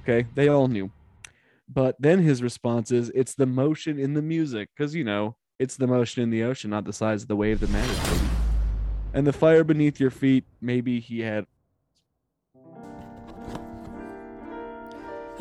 Okay, 0.00 0.26
they 0.34 0.48
all 0.48 0.68
knew. 0.68 0.90
But 1.68 1.96
then 1.98 2.20
his 2.20 2.42
response 2.42 2.90
is 2.90 3.10
it's 3.14 3.34
the 3.34 3.46
motion 3.46 3.98
in 3.98 4.14
the 4.14 4.22
music, 4.22 4.70
because 4.74 4.94
you 4.94 5.04
know, 5.04 5.36
it's 5.58 5.76
the 5.76 5.86
motion 5.86 6.22
in 6.22 6.30
the 6.30 6.42
ocean, 6.42 6.70
not 6.70 6.84
the 6.84 6.92
size 6.92 7.22
of 7.22 7.28
the 7.28 7.36
wave 7.36 7.60
that 7.60 7.70
matters, 7.70 8.22
and 9.14 9.26
the 9.26 9.32
fire 9.32 9.64
beneath 9.64 10.00
your 10.00 10.10
feet 10.10 10.44
maybe 10.60 11.00
he 11.00 11.20
had 11.20 11.46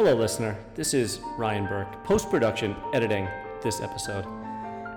Hello, 0.04 0.16
listener. 0.16 0.58
This 0.74 0.96
is 0.96 1.20
Ryan 1.38 1.68
Burke, 1.68 2.04
post 2.04 2.32
production, 2.32 2.76
editing, 2.92 3.28
this 3.62 3.82
episode. 3.82 4.26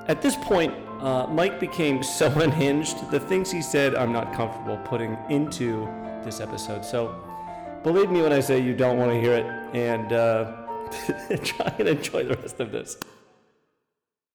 At 0.08 0.22
this 0.22 0.34
point, 0.34 0.72
uh, 1.02 1.26
Mike 1.26 1.60
became 1.60 2.02
so 2.18 2.28
unhinged, 2.40 3.10
the 3.10 3.20
things 3.20 3.50
he 3.50 3.60
said 3.60 3.94
I'm 3.94 4.14
not 4.14 4.32
comfortable 4.32 4.78
putting 4.78 5.18
into 5.28 5.86
this 6.24 6.40
episode. 6.40 6.86
So 6.86 7.22
believe 7.82 8.10
me 8.10 8.22
when 8.22 8.32
I 8.32 8.40
say 8.40 8.58
you 8.58 8.74
don't 8.74 8.96
want 8.96 9.10
to 9.10 9.20
hear 9.20 9.34
it, 9.34 9.44
and 9.76 10.10
uh, 10.10 10.56
try 11.44 11.74
and 11.78 11.86
enjoy 11.86 12.24
the 12.24 12.38
rest 12.38 12.58
of 12.60 12.72
this. 12.72 12.96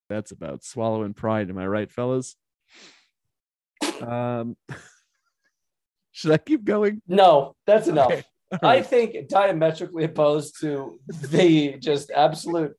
That's 0.08 0.30
about 0.30 0.64
swallowing 0.64 1.16
pride. 1.16 1.50
Am 1.50 1.58
I 1.58 1.66
right, 1.66 1.92
fellas? 1.92 2.36
Um, 4.04 4.56
should 6.12 6.30
I 6.30 6.38
keep 6.38 6.64
going? 6.64 7.02
No, 7.08 7.56
that's 7.66 7.88
enough. 7.88 8.12
Okay. 8.12 8.24
I 8.64 8.82
think 8.82 9.28
diametrically 9.28 10.06
opposed 10.06 10.60
to 10.62 11.00
the 11.08 11.78
just 11.80 12.12
absolute 12.12 12.74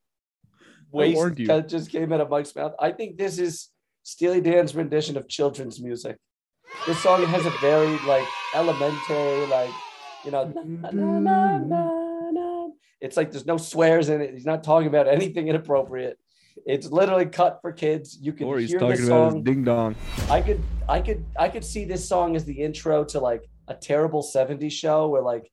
waste 0.92 1.36
that 1.46 1.68
just 1.68 1.90
came 1.90 2.12
out 2.12 2.20
of 2.20 2.30
Mike's 2.30 2.54
mouth. 2.54 2.72
I 2.80 2.90
think 2.90 3.16
this 3.18 3.38
is 3.38 3.68
Steely 4.02 4.40
Dan's 4.40 4.74
rendition 4.74 5.16
of 5.16 5.28
children's 5.28 5.80
music. 5.80 6.16
This 6.86 7.00
song 7.02 7.24
has 7.24 7.46
a 7.46 7.50
very 7.60 7.98
like 8.06 8.26
elementary, 8.54 9.46
like 9.46 9.70
you 10.24 10.30
know, 10.30 10.44
na, 10.44 10.90
na, 10.90 11.18
na, 11.18 11.58
na, 11.58 12.30
na. 12.30 12.68
it's 13.00 13.16
like 13.16 13.30
there's 13.30 13.46
no 13.46 13.56
swears 13.56 14.08
in 14.08 14.20
it. 14.20 14.34
He's 14.34 14.44
not 14.46 14.62
talking 14.64 14.88
about 14.88 15.08
anything 15.08 15.48
inappropriate. 15.48 16.18
It's 16.66 16.90
literally 16.90 17.26
cut 17.26 17.60
for 17.62 17.72
kids. 17.72 18.18
You 18.20 18.32
can 18.32 18.46
Or 18.46 18.58
he's 18.58 18.70
hear 18.70 18.80
the 18.80 18.86
talking 18.88 19.06
about 19.06 19.32
song. 19.32 19.42
ding 19.44 19.64
dong. 19.64 19.94
I 20.28 20.42
could, 20.42 20.62
I 20.88 21.00
could, 21.00 21.24
I 21.38 21.48
could 21.48 21.64
see 21.64 21.84
this 21.84 22.06
song 22.06 22.36
as 22.36 22.44
the 22.44 22.60
intro 22.60 23.04
to 23.04 23.20
like 23.20 23.48
a 23.68 23.74
terrible 23.74 24.22
'70s 24.22 24.72
show 24.72 25.08
where 25.08 25.22
like, 25.22 25.50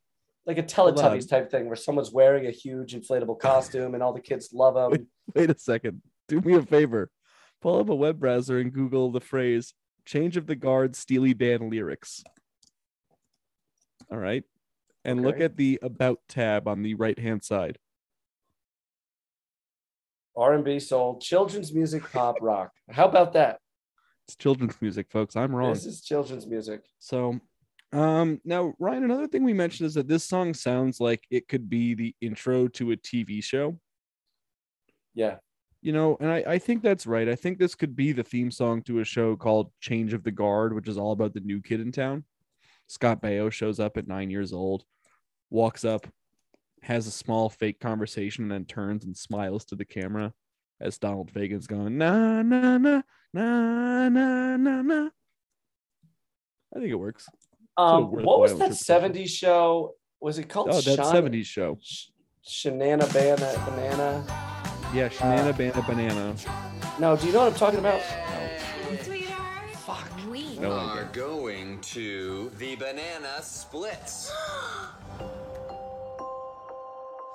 like 0.47 0.57
a 0.57 0.63
Teletubbies 0.63 1.29
type 1.29 1.51
thing 1.51 1.67
where 1.67 1.75
someone's 1.75 2.11
wearing 2.11 2.47
a 2.47 2.51
huge 2.51 2.95
inflatable 2.95 3.37
costume 3.37 3.93
and 3.93 4.01
all 4.01 4.13
the 4.13 4.21
kids 4.21 4.49
love 4.53 4.73
them. 4.91 5.07
Wait 5.35 5.49
a 5.49 5.59
second. 5.59 6.01
Do 6.29 6.39
me 6.41 6.55
a 6.55 6.61
favor. 6.61 7.11
Pull 7.61 7.79
up 7.79 7.89
a 7.89 7.95
web 7.95 8.19
browser 8.19 8.57
and 8.57 8.71
Google 8.71 9.11
the 9.11 9.19
phrase 9.19 9.73
"Change 10.05 10.37
of 10.37 10.47
the 10.47 10.55
Guard" 10.55 10.95
Steely 10.95 11.33
Dan 11.33 11.69
lyrics. 11.69 12.23
All 14.09 14.17
right, 14.17 14.43
and 15.03 15.21
look 15.21 15.41
at 15.41 15.57
the 15.57 15.79
About 15.81 16.19
tab 16.29 16.67
on 16.67 16.81
the 16.81 16.93
right 16.93 17.19
hand 17.19 17.43
side. 17.43 17.77
R&B, 20.37 20.79
soul, 20.79 21.17
children's 21.17 21.73
music, 21.73 22.03
pop, 22.11 22.35
rock. 22.41 22.71
How 22.91 23.07
about 23.07 23.33
that? 23.33 23.59
It's 24.27 24.35
children's 24.35 24.79
music, 24.79 25.07
folks. 25.09 25.35
I'm 25.35 25.53
wrong. 25.53 25.73
This 25.73 25.87
is 25.87 26.01
children's 26.01 26.45
music. 26.45 26.81
So, 26.99 27.39
um, 27.93 28.41
now 28.43 28.73
Ryan, 28.79 29.05
another 29.05 29.27
thing 29.27 29.43
we 29.43 29.53
mentioned 29.53 29.87
is 29.87 29.93
that 29.93 30.07
this 30.07 30.23
song 30.23 30.53
sounds 30.53 30.99
like 30.99 31.23
it 31.29 31.47
could 31.47 31.69
be 31.69 31.93
the 31.93 32.15
intro 32.21 32.67
to 32.69 32.91
a 32.91 32.97
TV 32.97 33.43
show. 33.43 33.79
Yeah, 35.13 35.37
You 35.81 35.93
know, 35.93 36.17
and 36.19 36.29
I, 36.29 36.43
I 36.47 36.57
think 36.59 36.83
that's 36.83 37.07
right. 37.07 37.27
I 37.27 37.35
think 37.35 37.57
this 37.57 37.75
could 37.75 37.95
be 37.95 38.11
the 38.11 38.23
theme 38.23 38.51
song 38.51 38.83
to 38.83 38.99
a 38.99 39.05
show 39.05 39.35
called 39.35 39.71
Change 39.79 40.13
of 40.13 40.23
the 40.23 40.31
Guard, 40.31 40.73
which 40.73 40.87
is 40.87 40.97
all 40.97 41.11
about 41.11 41.33
the 41.33 41.39
new 41.39 41.61
kid 41.61 41.79
in 41.79 41.91
town. 41.91 42.23
Scott 42.87 43.21
Baio 43.21 43.51
shows 43.51 43.79
up 43.79 43.97
at 43.97 44.07
nine 44.07 44.29
years 44.29 44.53
old, 44.53 44.83
walks 45.49 45.85
up, 45.85 46.07
has 46.83 47.07
a 47.07 47.11
small 47.11 47.49
fake 47.49 47.79
conversation, 47.79 48.43
and 48.43 48.51
then 48.51 48.65
turns 48.65 49.05
and 49.05 49.15
smiles 49.15 49.65
to 49.65 49.75
the 49.75 49.85
camera 49.85 50.33
as 50.79 50.97
Donald 50.97 51.31
Fagen's 51.31 51.67
going, 51.67 51.97
na 51.97 52.43
na 52.43 52.77
na 52.77 53.01
na 53.33 54.09
na 54.09 54.57
na 54.57 54.81
na. 54.81 55.09
I 56.75 56.79
think 56.79 56.91
it 56.91 56.95
works. 56.95 57.27
Um, 57.77 58.11
what 58.11 58.39
was 58.39 58.51
worthwhile 58.51 58.69
that 58.69 58.79
interpretation. 58.79 59.25
'70s 59.25 59.29
show? 59.29 59.93
Was 60.19 60.39
it 60.39 60.49
called? 60.49 60.69
Oh, 60.71 60.81
that 60.81 60.99
Shana- 60.99 61.11
70s 61.13 61.45
show. 61.45 61.77
Sh- 61.81 62.07
Shanana 62.45 63.11
Bana 63.13 63.53
Banana. 63.65 64.25
Yeah, 64.93 65.09
Shanana 65.09 65.55
Bana 65.55 65.85
Banana. 65.85 66.35
No, 66.99 67.15
do 67.15 67.27
you 67.27 67.33
know 67.33 67.39
what 67.43 67.53
I'm 67.53 67.59
talking 67.59 67.79
about? 67.79 68.01
Sweetheart, 69.03 69.69
Fuck. 69.75 70.09
we 70.31 70.57
No 70.57 70.71
are 70.71 71.01
idea. 71.01 71.09
going 71.13 71.79
to 71.81 72.49
the 72.57 72.75
banana 72.77 73.41
splits. 73.43 74.31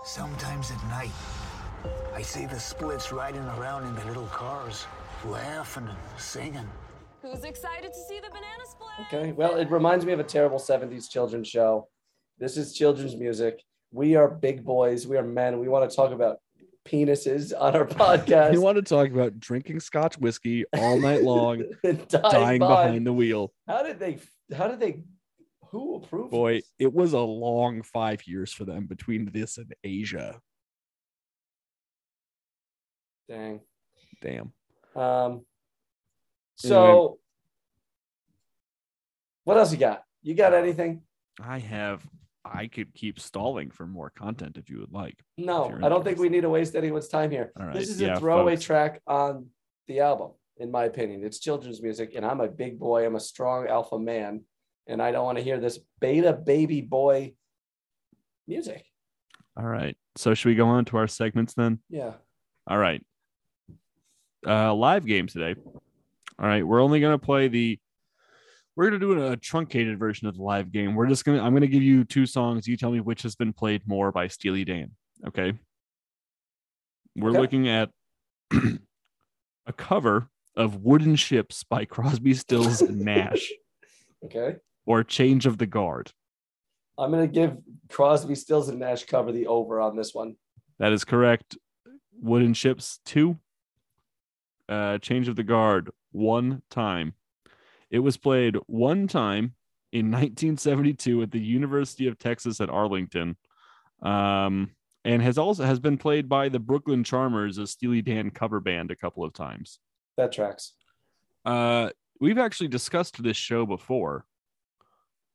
Sometimes 0.04 0.70
at 0.72 0.82
night, 0.88 1.12
I 2.14 2.22
see 2.22 2.46
the 2.46 2.58
splits 2.58 3.12
riding 3.12 3.44
around 3.58 3.87
in 3.87 3.94
their 3.94 4.06
little 4.06 4.26
cars, 4.26 4.87
laughing 5.25 5.87
and 5.88 6.20
singing. 6.20 6.68
Who's 7.22 7.44
excited 7.44 7.92
to 7.92 7.98
see 7.98 8.18
the 8.18 8.28
banana 8.28 8.64
split? 8.64 9.06
Okay. 9.06 9.32
Well, 9.32 9.56
it 9.56 9.70
reminds 9.70 10.04
me 10.04 10.12
of 10.12 10.18
a 10.18 10.24
terrible 10.24 10.58
70s 10.58 11.08
children's 11.08 11.46
show. 11.46 11.88
This 12.38 12.56
is 12.56 12.74
children's 12.74 13.14
music. 13.14 13.62
We 13.92 14.16
are 14.16 14.28
big 14.28 14.64
boys. 14.64 15.06
We 15.06 15.16
are 15.16 15.22
men. 15.22 15.60
We 15.60 15.68
want 15.68 15.88
to 15.88 15.94
talk 15.94 16.10
about 16.10 16.38
penises 16.84 17.52
on 17.56 17.76
our 17.76 17.86
podcast. 17.86 18.54
You 18.54 18.60
want 18.60 18.76
to 18.76 18.82
talk 18.82 19.10
about 19.10 19.38
drinking 19.38 19.78
Scotch 19.78 20.18
whiskey 20.18 20.64
all 20.76 20.98
night 20.98 21.22
long, 21.22 21.62
and 21.84 22.08
dying 22.08 22.58
behind 22.58 23.06
the 23.06 23.12
wheel. 23.12 23.52
How 23.68 23.84
did 23.84 24.00
they? 24.00 24.18
How 24.52 24.66
did 24.66 24.80
they? 24.80 25.02
Who 25.70 25.96
approved? 25.96 26.32
Boy, 26.32 26.54
this? 26.54 26.72
it 26.80 26.92
was 26.92 27.12
a 27.12 27.20
long 27.20 27.82
five 27.82 28.26
years 28.26 28.52
for 28.52 28.64
them 28.64 28.86
between 28.86 29.30
this 29.32 29.58
and 29.58 29.72
Aja. 29.86 30.40
Dang. 33.28 33.60
Damn. 34.20 34.52
Um. 34.96 35.44
So, 36.56 37.18
what 39.44 39.56
else 39.56 39.73
you 39.73 39.78
got? 39.78 40.04
You 40.23 40.35
got 40.35 40.54
anything? 40.54 41.02
I 41.40 41.59
have. 41.59 42.06
I 42.44 42.66
could 42.66 42.92
keep 42.94 43.21
stalling 43.21 43.71
for 43.71 43.87
more 43.87 44.11
content 44.11 44.56
if 44.59 44.68
you 44.68 44.80
would 44.80 44.92
like. 44.92 45.16
No, 45.38 45.78
I 45.82 45.88
don't 45.88 46.02
think 46.04 46.18
we 46.18 46.28
need 46.28 46.40
to 46.40 46.49
waste 46.50 46.75
anyone's 46.75 47.09
time 47.09 47.30
here. 47.30 47.52
Right, 47.59 47.73
This 47.73 47.88
is 47.88 48.00
yeah, 48.00 48.16
a 48.16 48.18
throwaway 48.18 48.56
folks. 48.56 48.64
track 48.66 49.00
on 49.06 49.47
the 49.87 50.00
album, 50.00 50.32
in 50.59 50.71
my 50.71 50.85
opinion. 50.85 51.25
It's 51.25 51.38
children's 51.38 51.80
music, 51.80 52.14
and 52.16 52.26
I'm 52.26 52.40
a 52.40 52.49
big 52.49 52.78
boy. 52.80 53.06
I'm 53.06 53.14
a 53.14 53.21
strong 53.21 53.68
alpha 53.68 53.99
man, 53.99 54.42
and 54.88 55.00
I 55.00 55.12
don't 55.12 55.25
want 55.25 55.38
to 55.38 55.44
hear 55.44 55.59
this 55.61 55.78
beta 56.00 56.32
baby 56.32 56.80
boy 56.80 57.35
music. 58.49 58.85
All 59.56 59.66
right. 59.66 59.97
So 60.16 60.35
should 60.35 60.49
we 60.49 60.54
go 60.56 60.66
on 60.66 60.85
to 60.87 60.97
our 60.97 61.06
segments 61.06 61.54
then? 61.54 61.78
Yeah. 61.90 62.14
All 62.66 62.78
right. 62.78 63.04
Uh 64.47 64.75
live 64.75 65.06
game 65.06 65.28
today. 65.28 65.54
All 66.42 66.49
right, 66.49 66.66
we're 66.66 66.80
only 66.82 67.00
gonna 67.00 67.18
play 67.18 67.46
the 67.49 67.78
we're 68.75 68.87
gonna 68.87 68.99
do 68.99 69.26
a 69.28 69.37
truncated 69.37 69.99
version 69.99 70.26
of 70.26 70.37
the 70.37 70.42
live 70.42 70.72
game. 70.72 70.94
We're 70.96 71.06
just 71.06 71.25
gonna 71.25 71.40
I'm 71.40 71.54
gonna 71.54 71.68
give 71.68 71.82
you 71.84 72.04
two 72.04 72.26
songs. 72.26 72.66
You 72.66 72.76
tell 72.76 72.90
me 72.90 73.00
which 73.00 73.22
has 73.22 73.37
been 73.37 73.52
played 73.52 73.82
more 73.87 74.11
by 74.11 74.26
Steely 74.26 74.64
Dan. 74.64 74.90
Okay. 75.28 75.52
We're 77.14 77.30
Okay. 77.30 77.38
looking 77.38 77.68
at 77.68 77.90
a 78.52 79.72
cover 79.76 80.28
of 80.56 80.76
Wooden 80.82 81.14
Ships 81.16 81.62
by 81.62 81.84
Crosby, 81.84 82.34
Stills, 82.34 82.82
and 82.82 82.99
Nash, 83.00 83.50
Okay. 84.25 84.56
or 84.84 85.04
Change 85.04 85.46
of 85.46 85.58
the 85.58 85.66
Guard. 85.66 86.11
I'm 86.99 87.11
gonna 87.12 87.28
give 87.28 87.56
Crosby, 87.88 88.34
Stills, 88.34 88.68
and 88.68 88.80
Nash 88.80 89.04
cover 89.04 89.30
the 89.30 89.46
over 89.46 89.80
on 89.80 89.96
this 89.96 90.12
one. 90.12 90.34
That 90.80 90.92
is 90.92 91.04
correct. 91.04 91.56
Wooden 92.20 92.54
Ships 92.54 92.99
two. 93.04 93.38
Uh, 94.68 94.99
Change 94.99 95.28
of 95.28 95.37
the 95.37 95.42
Guard 95.44 95.90
one 96.12 96.62
time. 96.71 97.14
It 97.90 97.99
was 97.99 98.16
played 98.16 98.57
one 98.66 99.09
time 99.09 99.54
in 99.92 100.07
1972 100.11 101.23
at 101.23 101.31
the 101.31 101.40
University 101.40 102.07
of 102.07 102.19
Texas 102.19 102.61
at 102.61 102.71
Arlington, 102.71 103.37
um, 104.02 104.71
and 105.04 105.21
has 105.23 105.37
also 105.38 105.64
has 105.64 105.81
been 105.81 105.99
played 105.99 106.28
by 106.28 106.49
the 106.49 106.59
Brooklyn 106.59 107.04
Charmers, 107.04 107.59
a 107.59 107.66
Steely 107.66 108.02
Dan 108.02 108.31
cover 108.31 108.61
band, 108.61 108.90
a 108.90 108.97
couple 108.97 109.25
of 109.25 109.33
times. 109.33 109.78
That 110.16 110.33
tracks. 110.33 110.75
Uh, 111.45 111.90
we've 112.21 112.38
actually 112.38 112.69
discussed 112.69 113.23
this 113.23 113.37
show 113.37 113.66
before. 113.66 114.25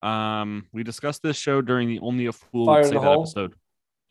Um, 0.01 0.67
we 0.71 0.83
discussed 0.83 1.21
this 1.23 1.37
show 1.37 1.61
during 1.61 1.87
the 1.89 1.99
Only 1.99 2.27
a 2.27 2.31
Fool 2.31 2.67
Fire 2.67 2.81
Would 2.81 2.87
Say 2.87 2.93
That 2.93 3.03
Hole? 3.03 3.23
episode, 3.23 3.55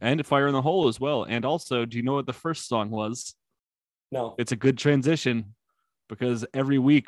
and 0.01 0.27
Fire 0.27 0.47
in 0.47 0.53
the 0.53 0.63
Hole 0.63 0.89
as 0.89 1.01
well. 1.01 1.25
And 1.25 1.45
also, 1.45 1.85
do 1.85 1.97
you 1.97 2.03
know 2.03 2.15
what 2.15 2.27
the 2.27 2.33
first 2.33 2.69
song 2.69 2.91
was? 2.91 3.35
No. 4.13 4.35
It's 4.39 4.53
a 4.53 4.57
good 4.57 4.79
transition 4.79 5.55
because 6.09 6.45
every 6.55 6.79
week 6.79 7.07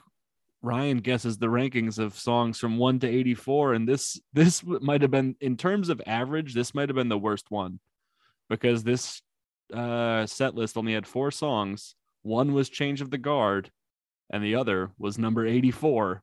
Ryan 0.63 0.99
guesses 0.99 1.39
the 1.39 1.47
rankings 1.47 1.99
of 1.99 2.19
songs 2.19 2.59
from 2.59 2.79
one 2.79 2.99
to 3.01 3.09
eighty-four, 3.09 3.75
and 3.75 3.89
this 3.89 4.21
this 4.33 4.63
might 4.65 5.03
have 5.03 5.11
been 5.11 5.37
in 5.41 5.57
terms 5.57 5.89
of 5.89 6.03
average. 6.07 6.55
This 6.55 6.75
might 6.75 6.89
have 6.89 6.97
been 6.97 7.09
the 7.09 7.19
worst 7.19 7.51
one 7.51 7.79
because 8.49 8.83
this 8.83 9.23
uh, 9.73 10.27
set 10.27 10.55
list 10.55 10.77
only 10.77 10.95
had 10.95 11.07
four 11.07 11.31
songs. 11.31 11.95
One 12.23 12.53
was 12.53 12.69
Change 12.69 13.01
of 13.01 13.11
the 13.11 13.19
Guard, 13.19 13.71
and 14.31 14.43
the 14.43 14.57
other 14.57 14.91
was 14.99 15.19
number 15.19 15.47
84, 15.47 16.23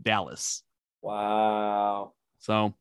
Dallas. 0.00 0.62
Wow. 1.02 2.12
So, 2.38 2.74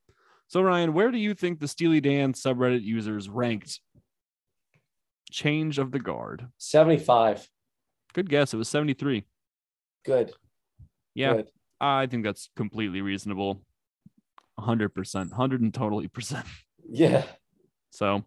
so 0.47 0.61
Ryan, 0.61 0.93
where 0.93 1.11
do 1.11 1.17
you 1.17 1.33
think 1.33 1.59
the 1.59 1.67
Steely 1.67 2.01
Dan 2.01 2.33
subreddit 2.33 2.81
users 2.81 3.29
ranked 3.29 3.79
Change 5.31 5.77
of 5.79 5.91
the 5.91 5.99
Guard? 5.99 6.47
75. 6.57 7.47
Good 8.13 8.29
guess. 8.29 8.53
It 8.53 8.57
was 8.57 8.69
73. 8.69 9.23
Good. 10.05 10.31
Yeah, 11.13 11.33
Good. 11.33 11.49
I 11.79 12.05
think 12.07 12.23
that's 12.23 12.49
completely 12.55 13.01
reasonable. 13.01 13.61
100%, 14.59 15.15
100 15.15 15.61
and 15.61 15.73
totally 15.73 16.07
percent. 16.07 16.45
Yeah. 16.89 17.23
So, 17.91 18.23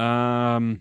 um, 0.00 0.80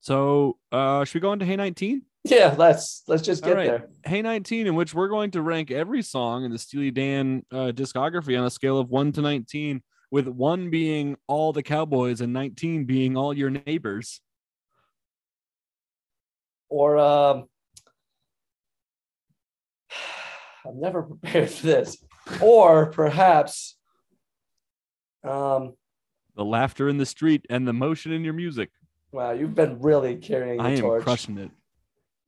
So 0.00 0.56
uh 0.70 1.04
should 1.04 1.16
we 1.16 1.20
go 1.20 1.32
into 1.32 1.44
Hey 1.44 1.56
19? 1.56 2.02
Yeah, 2.24 2.54
let's 2.56 3.02
let's 3.08 3.22
just 3.22 3.42
get 3.42 3.56
right. 3.56 3.66
there. 3.66 3.88
Hey 4.04 4.22
19, 4.22 4.68
in 4.68 4.74
which 4.76 4.94
we're 4.94 5.08
going 5.08 5.32
to 5.32 5.42
rank 5.42 5.70
every 5.70 6.02
song 6.02 6.44
in 6.44 6.52
the 6.52 6.58
Steely 6.58 6.90
Dan 6.92 7.44
uh, 7.50 7.72
discography 7.74 8.38
on 8.38 8.44
a 8.46 8.50
scale 8.50 8.78
of 8.78 8.88
1 8.88 9.12
to 9.12 9.20
19, 9.20 9.82
with 10.10 10.28
1 10.28 10.70
being 10.70 11.16
all 11.26 11.52
the 11.52 11.62
cowboys 11.62 12.20
and 12.20 12.32
19 12.32 12.84
being 12.84 13.16
all 13.16 13.36
your 13.36 13.50
neighbors. 13.50 14.20
Or 16.68 16.98
um 16.98 17.44
I'm 20.66 20.80
never 20.80 21.02
prepared 21.12 21.50
for 21.50 21.66
this. 21.66 21.98
Or 22.40 22.86
perhaps 22.86 23.76
um 25.24 25.74
The 26.36 26.44
laughter 26.44 26.88
in 26.88 26.98
the 26.98 27.06
street 27.06 27.46
and 27.50 27.66
the 27.66 27.72
motion 27.72 28.12
in 28.12 28.22
your 28.24 28.34
music. 28.34 28.70
wow, 29.12 29.32
you've 29.32 29.54
been 29.54 29.80
really 29.80 30.16
carrying 30.16 30.58
the 30.58 30.64
I 30.64 30.70
am 30.70 30.80
torch. 30.80 31.02
crushing 31.02 31.38
it. 31.38 31.50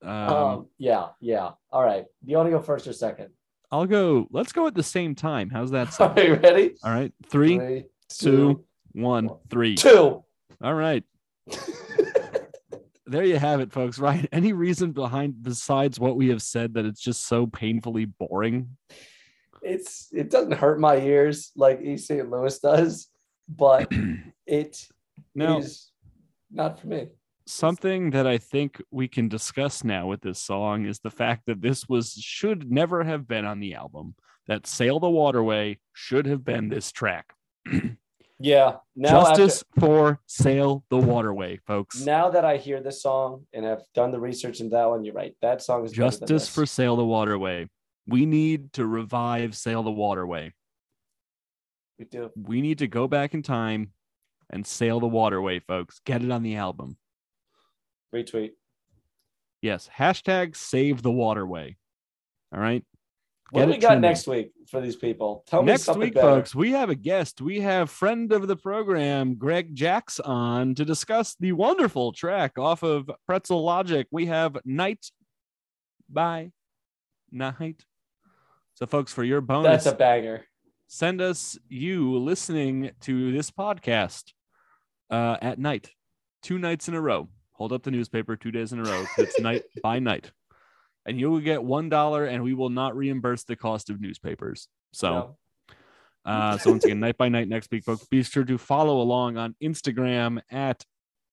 Um, 0.03 0.09
Um, 0.33 0.67
yeah, 0.79 1.09
yeah. 1.19 1.51
All 1.71 1.83
right. 1.83 2.05
Do 2.25 2.31
you 2.31 2.37
want 2.37 2.47
to 2.47 2.51
go 2.51 2.59
first 2.61 2.87
or 2.87 2.93
second? 2.93 3.29
I'll 3.71 3.85
go. 3.85 4.27
Let's 4.31 4.51
go 4.51 4.65
at 4.67 4.73
the 4.75 4.83
same 4.83 5.13
time. 5.15 5.49
How's 5.49 5.71
that 5.71 5.99
Are 6.01 6.19
you 6.21 6.33
ready? 6.35 6.75
All 6.83 6.91
right. 6.91 7.13
Three, 7.29 7.57
Three, 7.57 7.85
two, 8.09 8.65
one, 8.93 9.29
three. 9.49 9.75
two. 9.75 10.23
All 10.61 10.73
right. 10.73 11.03
There 13.11 13.25
you 13.25 13.37
have 13.37 13.59
it, 13.59 13.73
folks. 13.73 13.99
Right. 13.99 14.27
Any 14.31 14.53
reason 14.53 14.93
behind 14.93 15.43
besides 15.43 15.99
what 15.99 16.15
we 16.15 16.29
have 16.29 16.41
said 16.41 16.73
that 16.75 16.85
it's 16.85 17.01
just 17.01 17.27
so 17.27 17.45
painfully 17.45 18.05
boring? 18.05 18.77
it's 19.61 20.07
it 20.11 20.29
doesn't 20.31 20.53
hurt 20.53 20.79
my 20.79 20.97
ears 20.97 21.51
like 21.55 21.81
East 21.81 22.07
St. 22.07 22.27
Louis 22.29 22.57
does, 22.59 23.07
but 23.47 23.91
it 24.47 24.87
Now, 25.35 25.59
is 25.59 25.91
not 26.49 26.79
for 26.79 26.87
me. 26.87 27.09
something 27.45 28.11
that 28.11 28.25
I 28.25 28.37
think 28.37 28.81
we 28.91 29.07
can 29.07 29.27
discuss 29.27 29.83
now 29.83 30.07
with 30.07 30.21
this 30.21 30.39
song 30.41 30.85
is 30.85 30.99
the 30.99 31.11
fact 31.11 31.43
that 31.47 31.61
this 31.61 31.87
was 31.89 32.13
should 32.13 32.71
never 32.71 33.03
have 33.03 33.27
been 33.27 33.45
on 33.45 33.59
the 33.59 33.75
album. 33.75 34.15
That 34.47 34.65
Sail 34.65 34.99
the 34.99 35.09
Waterway 35.09 35.77
should 35.93 36.25
have 36.25 36.43
been 36.43 36.69
this 36.69 36.91
track. 36.91 37.33
Yeah. 38.41 38.77
Now 38.95 39.23
Justice 39.23 39.63
for 39.79 40.19
Sail 40.25 40.83
the 40.89 40.97
Waterway, 40.97 41.59
folks. 41.67 42.01
now 42.01 42.29
that 42.29 42.43
I 42.45 42.57
hear 42.57 42.81
this 42.81 43.01
song 43.01 43.45
and 43.53 43.65
have 43.65 43.83
done 43.93 44.11
the 44.11 44.19
research 44.19 44.59
in 44.61 44.69
that 44.69 44.89
one, 44.89 45.03
you're 45.03 45.13
right. 45.13 45.35
That 45.41 45.61
song 45.61 45.85
is 45.85 45.91
Justice 45.91 46.47
for 46.47 46.65
Sail 46.65 46.95
the 46.95 47.05
Waterway. 47.05 47.69
We 48.07 48.25
need 48.25 48.73
to 48.73 48.85
revive 48.85 49.55
Sail 49.55 49.83
the 49.83 49.91
Waterway. 49.91 50.53
we 51.99 52.05
do. 52.05 52.31
We 52.35 52.61
need 52.61 52.79
to 52.79 52.87
go 52.87 53.07
back 53.07 53.33
in 53.33 53.43
time 53.43 53.93
and 54.49 54.65
sail 54.65 54.99
the 54.99 55.07
waterway, 55.07 55.59
folks. 55.59 56.01
Get 56.05 56.23
it 56.23 56.31
on 56.31 56.43
the 56.43 56.55
album. 56.55 56.97
Retweet. 58.13 58.51
Yes. 59.61 59.89
Hashtag 59.97 60.55
save 60.57 61.01
the 61.01 61.11
waterway. 61.11 61.77
All 62.53 62.59
right. 62.59 62.83
What 63.51 63.65
do 63.65 63.71
we 63.71 63.77
got 63.77 63.89
trending. 63.89 64.09
next 64.09 64.27
week 64.27 64.51
for 64.69 64.79
these 64.79 64.95
people? 64.95 65.43
Tell 65.45 65.61
me 65.61 65.67
Next 65.73 65.83
something 65.83 66.01
week, 66.01 66.13
better. 66.13 66.27
folks, 66.27 66.55
we 66.55 66.71
have 66.71 66.89
a 66.89 66.95
guest. 66.95 67.41
We 67.41 67.59
have 67.59 67.89
friend 67.89 68.31
of 68.31 68.47
the 68.47 68.55
program, 68.55 69.35
Greg 69.35 69.75
Jacks, 69.75 70.19
on 70.21 70.73
to 70.75 70.85
discuss 70.85 71.35
the 71.39 71.51
wonderful 71.51 72.13
track 72.13 72.57
off 72.57 72.81
of 72.81 73.11
Pretzel 73.27 73.61
Logic. 73.63 74.07
We 74.09 74.27
have 74.27 74.57
Night 74.63 75.05
by 76.09 76.51
Night. 77.29 77.83
So, 78.75 78.85
folks, 78.85 79.11
for 79.13 79.23
your 79.23 79.41
bonus, 79.41 79.83
That's 79.83 79.95
a 79.95 79.97
banger. 79.97 80.45
send 80.87 81.19
us 81.21 81.59
you 81.67 82.17
listening 82.19 82.91
to 83.01 83.31
this 83.33 83.51
podcast 83.51 84.31
uh, 85.09 85.35
at 85.41 85.59
night, 85.59 85.91
two 86.41 86.57
nights 86.57 86.87
in 86.87 86.93
a 86.93 87.01
row. 87.01 87.27
Hold 87.51 87.73
up 87.73 87.83
the 87.83 87.91
newspaper 87.91 88.35
two 88.37 88.49
days 88.51 88.71
in 88.71 88.79
a 88.79 88.83
row. 88.83 89.05
It's 89.17 89.39
night 89.41 89.63
by 89.83 89.99
night. 89.99 90.31
And 91.05 91.19
you 91.19 91.31
will 91.31 91.39
get 91.39 91.63
one 91.63 91.89
dollar, 91.89 92.25
and 92.25 92.43
we 92.43 92.53
will 92.53 92.69
not 92.69 92.95
reimburse 92.95 93.43
the 93.43 93.55
cost 93.55 93.89
of 93.89 93.99
newspapers. 93.99 94.67
So, 94.93 95.13
No. 95.13 95.37
uh, 96.31 96.57
so 96.57 96.71
once 96.71 96.85
again, 96.85 96.99
night 96.99 97.17
by 97.17 97.29
night 97.29 97.47
next 97.47 97.71
week, 97.71 97.83
folks. 97.83 98.05
Be 98.05 98.21
sure 98.23 98.43
to 98.43 98.57
follow 98.57 99.01
along 99.01 99.37
on 99.37 99.55
Instagram 99.63 100.41
at 100.51 100.83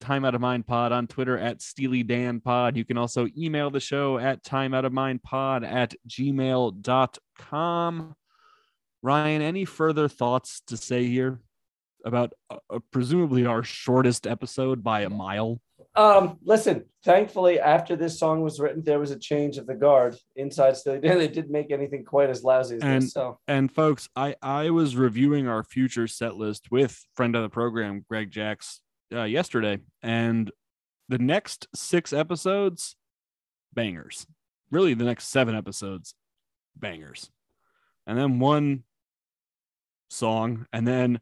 Time 0.01 0.25
Out 0.25 0.35
of 0.35 0.41
Mind 0.41 0.67
Pod, 0.67 0.93
on 0.93 1.07
Twitter 1.07 1.37
at 1.37 1.61
Steely 1.61 2.03
Dan 2.03 2.41
Pod. 2.41 2.77
You 2.77 2.85
can 2.85 2.97
also 2.97 3.27
email 3.37 3.71
the 3.71 3.81
show 3.81 4.17
at 4.17 4.45
Time 4.45 4.73
Out 4.73 4.85
of 4.85 4.93
Mind 4.93 5.23
Pod 5.23 5.65
at 5.65 5.95
gmail.com. 6.09 8.15
Ryan, 9.03 9.43
any 9.43 9.65
further 9.65 10.09
thoughts 10.09 10.63
to 10.67 10.77
say 10.77 11.07
here 11.07 11.41
about 12.05 12.33
uh, 12.51 12.79
presumably 12.91 13.47
our 13.47 13.63
shortest 13.63 14.27
episode 14.27 14.83
by 14.83 15.03
a 15.03 15.11
mile? 15.11 15.61
Um, 15.99 16.39
listen, 16.45 16.85
thankfully, 17.05 17.59
after 17.59 17.97
this 17.97 18.21
song 18.21 18.41
was 18.43 18.61
written, 18.61 18.85
there 18.85 19.01
was 19.01 19.11
a 19.11 19.19
change 19.19 19.59
of 19.59 19.67
the 19.67 19.75
guard 19.75 20.17
inside 20.37 20.77
Steely 20.77 21.01
Dan. 21.01 21.19
They 21.19 21.27
didn't 21.27 21.51
make 21.51 21.73
anything 21.73 22.05
quite 22.05 22.31
as 22.31 22.45
lousy 22.45 22.77
as 22.77 22.83
And- 22.83 23.03
this. 23.03 23.13
So 23.13 23.41
And 23.49 23.71
folks, 23.75 24.09
I 24.15 24.37
I 24.41 24.71
was 24.71 24.95
reviewing 24.95 25.49
our 25.49 25.65
future 25.65 26.07
set 26.07 26.37
list 26.37 26.71
with 26.71 27.05
friend 27.17 27.35
of 27.35 27.43
the 27.43 27.49
program 27.49 28.05
Greg 28.09 28.31
Jacks 28.31 28.81
uh, 29.13 29.25
yesterday, 29.25 29.81
and 30.01 30.53
the 31.09 31.19
next 31.19 31.67
six 31.75 32.13
episodes, 32.13 32.95
bangers. 33.75 34.25
Really, 34.71 34.95
the 34.95 35.05
next 35.05 35.29
seven 35.29 35.57
episodes, 35.57 36.15
bangers, 36.77 37.29
and 38.07 38.17
then 38.17 38.39
one 38.39 38.85
song, 40.11 40.67
and 40.73 40.87
then 40.87 41.21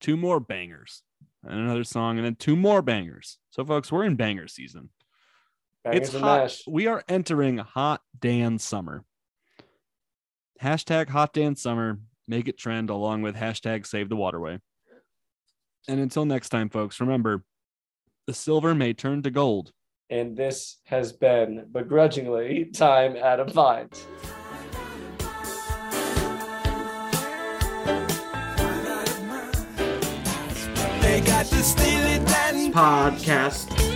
two 0.00 0.16
more 0.16 0.40
bangers, 0.40 1.02
and 1.48 1.58
another 1.58 1.84
song, 1.84 2.18
and 2.18 2.26
then 2.26 2.34
two 2.34 2.56
more 2.56 2.82
bangers. 2.82 3.38
So, 3.50 3.64
folks, 3.64 3.90
we're 3.90 4.04
in 4.04 4.16
banger 4.16 4.48
season. 4.48 4.90
bangers 5.84 6.02
it's 6.08 6.12
hot. 6.12 6.42
mash. 6.42 6.62
We 6.66 6.86
are 6.86 7.02
entering 7.08 7.58
hot 7.58 8.02
Dan 8.18 8.58
summer. 8.58 9.04
Hashtag 10.62 11.08
hot 11.08 11.32
Dan 11.32 11.56
summer. 11.56 11.98
Make 12.26 12.48
it 12.48 12.58
trend 12.58 12.90
along 12.90 13.22
with 13.22 13.36
hashtag 13.36 13.86
save 13.86 14.08
the 14.08 14.16
waterway. 14.16 14.60
And 15.88 16.00
until 16.00 16.26
next 16.26 16.50
time, 16.50 16.68
folks, 16.68 17.00
remember 17.00 17.44
the 18.26 18.34
silver 18.34 18.74
may 18.74 18.92
turn 18.92 19.22
to 19.22 19.30
gold. 19.30 19.72
And 20.10 20.36
this 20.36 20.78
has 20.84 21.12
been 21.12 21.66
begrudgingly 21.72 22.66
time 22.66 23.16
out 23.16 23.40
of 23.40 23.54
mind. 23.54 23.98
Podcast. 32.72 33.87